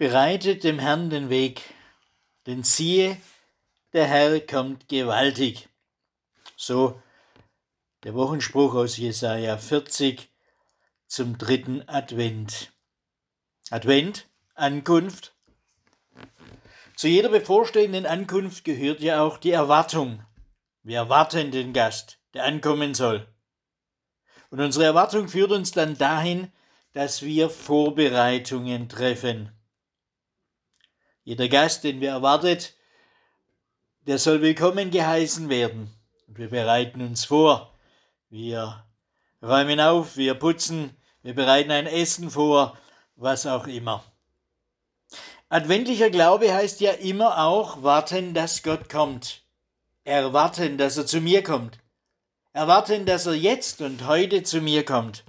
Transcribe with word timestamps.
Bereitet 0.00 0.64
dem 0.64 0.78
Herrn 0.78 1.10
den 1.10 1.28
Weg, 1.28 1.60
denn 2.46 2.62
siehe, 2.62 3.18
der 3.92 4.06
Herr 4.06 4.40
kommt 4.40 4.88
gewaltig. 4.88 5.68
So 6.56 7.02
der 8.02 8.14
Wochenspruch 8.14 8.74
aus 8.74 8.96
Jesaja 8.96 9.58
40 9.58 10.30
zum 11.06 11.36
dritten 11.36 11.86
Advent. 11.86 12.72
Advent, 13.68 14.26
Ankunft. 14.54 15.34
Zu 16.96 17.08
jeder 17.08 17.28
bevorstehenden 17.28 18.06
Ankunft 18.06 18.64
gehört 18.64 19.00
ja 19.00 19.22
auch 19.22 19.36
die 19.36 19.52
Erwartung. 19.52 20.24
Wir 20.82 20.96
erwarten 20.96 21.50
den 21.50 21.74
Gast, 21.74 22.18
der 22.32 22.44
ankommen 22.44 22.94
soll. 22.94 23.28
Und 24.48 24.60
unsere 24.60 24.86
Erwartung 24.86 25.28
führt 25.28 25.52
uns 25.52 25.72
dann 25.72 25.98
dahin, 25.98 26.50
dass 26.94 27.20
wir 27.20 27.50
Vorbereitungen 27.50 28.88
treffen. 28.88 29.52
Jeder 31.24 31.48
Gast, 31.48 31.84
den 31.84 32.00
wir 32.00 32.10
erwartet, 32.10 32.74
der 34.06 34.18
soll 34.18 34.40
willkommen 34.40 34.90
geheißen 34.90 35.48
werden. 35.50 35.92
Und 36.26 36.38
wir 36.38 36.48
bereiten 36.48 37.02
uns 37.02 37.26
vor. 37.26 37.74
Wir 38.30 38.84
räumen 39.42 39.80
auf, 39.80 40.16
wir 40.16 40.34
putzen, 40.34 40.96
wir 41.22 41.34
bereiten 41.34 41.70
ein 41.70 41.86
Essen 41.86 42.30
vor, 42.30 42.78
was 43.16 43.46
auch 43.46 43.66
immer. 43.66 44.02
Adventlicher 45.50 46.10
Glaube 46.10 46.54
heißt 46.54 46.80
ja 46.80 46.92
immer 46.92 47.44
auch 47.44 47.82
warten, 47.82 48.32
dass 48.32 48.62
Gott 48.62 48.88
kommt. 48.88 49.42
Erwarten, 50.04 50.78
dass 50.78 50.96
er 50.96 51.06
zu 51.06 51.20
mir 51.20 51.42
kommt. 51.42 51.78
Erwarten, 52.52 53.04
dass 53.04 53.26
er 53.26 53.34
jetzt 53.34 53.82
und 53.82 54.06
heute 54.06 54.42
zu 54.42 54.60
mir 54.60 54.84
kommt. 54.84 55.24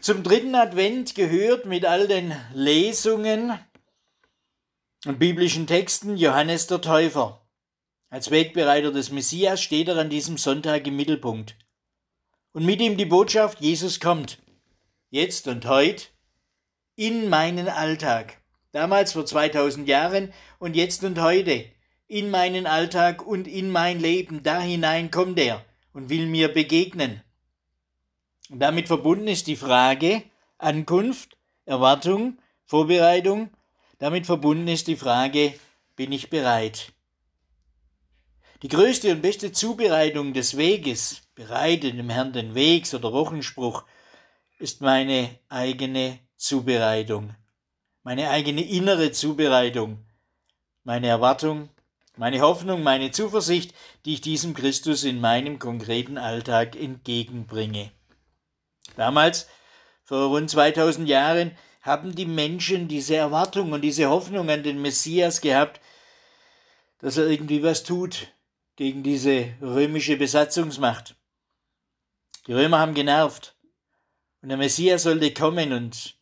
Zum 0.00 0.22
dritten 0.22 0.54
Advent 0.54 1.14
gehört 1.14 1.66
mit 1.66 1.84
all 1.84 2.08
den 2.08 2.34
Lesungen 2.52 3.58
und 5.06 5.18
biblischen 5.18 5.66
Texten 5.66 6.16
Johannes 6.16 6.66
der 6.66 6.80
Täufer. 6.80 7.40
Als 8.08 8.30
Wegbereiter 8.30 8.92
des 8.92 9.10
Messias 9.10 9.60
steht 9.60 9.88
er 9.88 9.98
an 9.98 10.08
diesem 10.08 10.38
Sonntag 10.38 10.86
im 10.86 10.96
Mittelpunkt. 10.96 11.56
Und 12.52 12.64
mit 12.64 12.80
ihm 12.80 12.96
die 12.96 13.04
Botschaft, 13.04 13.60
Jesus 13.60 14.00
kommt. 14.00 14.38
Jetzt 15.10 15.48
und 15.48 15.66
heute 15.66 16.06
in 16.96 17.28
meinen 17.28 17.68
Alltag. 17.68 18.40
Damals 18.72 19.12
vor 19.12 19.26
2000 19.26 19.88
Jahren 19.88 20.32
und 20.58 20.76
jetzt 20.76 21.04
und 21.04 21.20
heute. 21.20 21.66
In 22.06 22.30
meinen 22.30 22.66
Alltag 22.66 23.26
und 23.26 23.48
in 23.48 23.70
mein 23.70 24.00
Leben. 24.00 24.42
Da 24.42 24.60
hinein 24.60 25.10
kommt 25.10 25.38
er 25.38 25.64
und 25.92 26.08
will 26.08 26.26
mir 26.26 26.48
begegnen. 26.48 27.22
Und 28.50 28.60
damit 28.60 28.86
verbunden 28.86 29.28
ist 29.28 29.46
die 29.46 29.56
Frage 29.56 30.22
Ankunft, 30.58 31.36
Erwartung, 31.64 32.38
Vorbereitung. 32.64 33.50
Damit 33.98 34.26
verbunden 34.26 34.68
ist 34.68 34.86
die 34.86 34.96
Frage, 34.96 35.54
bin 35.96 36.12
ich 36.12 36.30
bereit? 36.30 36.92
Die 38.62 38.68
größte 38.68 39.12
und 39.12 39.22
beste 39.22 39.52
Zubereitung 39.52 40.32
des 40.32 40.56
Weges, 40.56 41.22
bereite 41.34 41.92
dem 41.92 42.10
Herrn 42.10 42.32
den 42.32 42.54
Wegs 42.54 42.94
oder 42.94 43.12
Wochenspruch, 43.12 43.84
ist 44.58 44.80
meine 44.80 45.38
eigene 45.48 46.18
Zubereitung, 46.36 47.34
meine 48.02 48.30
eigene 48.30 48.64
innere 48.64 49.12
Zubereitung, 49.12 50.04
meine 50.82 51.08
Erwartung, 51.08 51.68
meine 52.16 52.40
Hoffnung, 52.40 52.82
meine 52.82 53.10
Zuversicht, 53.10 53.74
die 54.04 54.14
ich 54.14 54.20
diesem 54.20 54.54
Christus 54.54 55.04
in 55.04 55.20
meinem 55.20 55.58
konkreten 55.58 56.16
Alltag 56.16 56.76
entgegenbringe. 56.76 57.90
Damals, 58.96 59.48
vor 60.04 60.28
rund 60.28 60.50
2000 60.50 61.08
Jahren, 61.08 61.56
haben 61.84 62.14
die 62.14 62.24
Menschen 62.24 62.88
diese 62.88 63.14
Erwartung 63.14 63.72
und 63.72 63.82
diese 63.82 64.08
Hoffnung 64.08 64.48
an 64.48 64.62
den 64.62 64.80
Messias 64.80 65.42
gehabt, 65.42 65.82
dass 66.98 67.18
er 67.18 67.26
irgendwie 67.26 67.62
was 67.62 67.82
tut 67.84 68.32
gegen 68.76 69.02
diese 69.02 69.52
römische 69.60 70.16
Besatzungsmacht. 70.16 71.14
Die 72.46 72.54
Römer 72.54 72.78
haben 72.78 72.94
genervt 72.94 73.54
und 74.40 74.48
der 74.48 74.56
Messias 74.56 75.02
sollte 75.02 75.34
kommen 75.34 75.74
und 75.74 76.16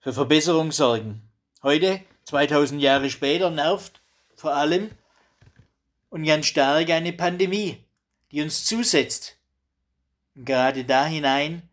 für 0.00 0.14
Verbesserung 0.14 0.72
sorgen. 0.72 1.20
Heute, 1.62 2.00
2000 2.24 2.80
Jahre 2.80 3.10
später, 3.10 3.50
nervt 3.50 4.00
vor 4.34 4.54
allem 4.54 4.90
und 6.08 6.24
ganz 6.24 6.46
stark 6.46 6.88
eine 6.88 7.12
Pandemie, 7.12 7.84
die 8.30 8.40
uns 8.40 8.64
zusetzt. 8.64 9.36
Und 10.34 10.46
gerade 10.46 10.86
da 10.86 11.04
hinein 11.04 11.68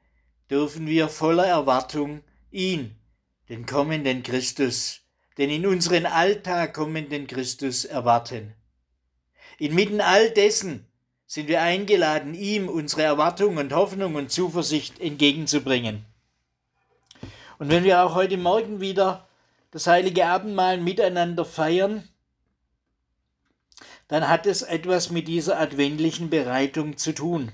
dürfen 0.50 0.86
wir 0.86 1.08
voller 1.08 1.46
Erwartung 1.46 2.24
ihn, 2.52 2.99
den 3.50 3.66
kommenden 3.66 4.22
Christus, 4.22 5.02
den 5.38 5.50
in 5.50 5.66
unseren 5.66 6.06
Alltag 6.06 6.74
kommenden 6.74 7.26
Christus 7.26 7.84
erwarten. 7.84 8.54
Inmitten 9.58 10.02
all 10.02 10.30
dessen 10.30 10.86
sind 11.26 11.48
wir 11.48 11.62
eingeladen, 11.62 12.34
ihm 12.34 12.70
unsere 12.70 13.04
Erwartung 13.04 13.58
und 13.58 13.74
Hoffnung 13.74 14.16
und 14.16 14.32
Zuversicht 14.32 15.00
entgegenzubringen. 15.00 16.06
Und 17.58 17.70
wenn 17.70 17.84
wir 17.84 18.04
auch 18.04 18.16
heute 18.16 18.38
Morgen 18.38 18.80
wieder 18.80 19.28
das 19.72 19.88
heilige 19.88 20.26
Abendmahl 20.26 20.78
miteinander 20.78 21.46
feiern, 21.46 22.08
dann 24.08 24.28
hat 24.28 24.48
es 24.48 24.62
etwas 24.62 25.12
mit 25.12 25.28
dieser 25.28 25.60
adventlichen 25.60 26.30
Bereitung 26.30 26.98
zu 26.98 27.14
tun. 27.14 27.52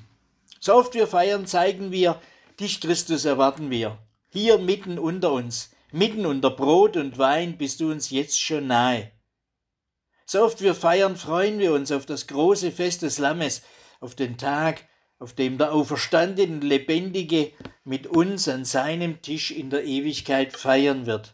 So 0.60 0.76
oft 0.76 0.94
wir 0.94 1.08
feiern, 1.08 1.48
zeigen 1.48 1.92
wir, 1.92 2.22
dich 2.60 2.80
Christus 2.80 3.26
erwarten 3.26 3.70
wir. 3.70 3.98
Hier 4.30 4.58
mitten 4.58 4.98
unter 4.98 5.34
uns, 5.34 5.75
mitten 5.96 6.26
unter 6.26 6.52
Brot 6.52 6.98
und 6.98 7.18
Wein 7.18 7.58
bist 7.58 7.80
du 7.80 7.90
uns 7.90 8.10
jetzt 8.10 8.40
schon 8.40 8.68
nahe. 8.68 9.12
So 10.26 10.44
oft 10.44 10.62
wir 10.62 10.76
feiern, 10.76 11.16
freuen 11.16 11.58
wir 11.58 11.74
uns 11.74 11.90
auf 11.92 12.06
das 12.06 12.28
große 12.28 12.72
Fest 12.72 13.02
des 13.04 13.18
Lammes, 13.18 13.62
auf 14.02 14.14
den 14.14 14.38
Tag, 14.38 14.86
auf 15.20 15.34
dem 15.34 15.58
der 15.58 15.72
auferstandene 15.72 16.60
Lebendige 16.60 17.54
mit 17.86 18.08
uns 18.08 18.50
an 18.50 18.66
seinem 18.66 19.22
Tisch 19.22 19.52
in 19.52 19.70
der 19.70 19.86
Ewigkeit 19.86 20.58
feiern 20.58 21.06
wird. 21.06 21.34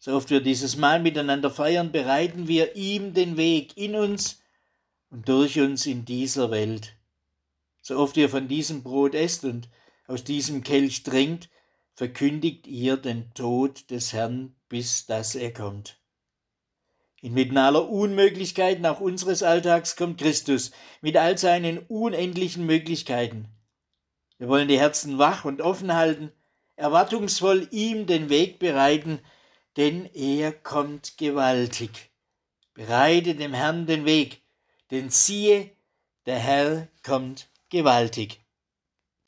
So 0.00 0.16
oft 0.16 0.30
wir 0.30 0.40
dieses 0.40 0.76
Mal 0.76 1.00
miteinander 1.00 1.50
feiern, 1.50 1.92
bereiten 1.92 2.48
wir 2.48 2.74
ihm 2.74 3.14
den 3.14 3.36
Weg 3.36 3.76
in 3.76 3.94
uns 3.94 4.42
und 5.10 5.28
durch 5.28 5.60
uns 5.60 5.86
in 5.86 6.04
dieser 6.04 6.50
Welt. 6.50 6.96
So 7.80 7.96
oft 7.96 8.16
ihr 8.16 8.28
von 8.28 8.48
diesem 8.48 8.82
Brot 8.82 9.14
esst 9.14 9.44
und 9.44 9.68
aus 10.08 10.24
diesem 10.24 10.64
Kelch 10.64 11.04
trinkt, 11.04 11.48
verkündigt 11.96 12.66
ihr 12.66 12.98
den 12.98 13.32
Tod 13.32 13.90
des 13.90 14.12
Herrn, 14.12 14.54
bis 14.68 15.06
dass 15.06 15.34
er 15.34 15.52
kommt. 15.52 15.98
Inmitten 17.22 17.56
aller 17.56 17.88
Unmöglichkeiten 17.88 18.84
auch 18.84 19.00
unseres 19.00 19.42
Alltags 19.42 19.96
kommt 19.96 20.20
Christus 20.20 20.70
mit 21.00 21.16
all 21.16 21.38
seinen 21.38 21.78
unendlichen 21.78 22.66
Möglichkeiten. 22.66 23.48
Wir 24.38 24.48
wollen 24.48 24.68
die 24.68 24.78
Herzen 24.78 25.18
wach 25.18 25.46
und 25.46 25.62
offen 25.62 25.94
halten, 25.94 26.30
erwartungsvoll 26.76 27.66
ihm 27.70 28.06
den 28.06 28.28
Weg 28.28 28.58
bereiten, 28.58 29.18
denn 29.78 30.04
er 30.12 30.52
kommt 30.52 31.16
gewaltig. 31.16 32.10
Bereite 32.74 33.34
dem 33.34 33.54
Herrn 33.54 33.86
den 33.86 34.04
Weg, 34.04 34.42
denn 34.90 35.08
siehe, 35.08 35.70
der 36.26 36.38
Herr 36.38 36.88
kommt 37.02 37.48
gewaltig. 37.70 38.45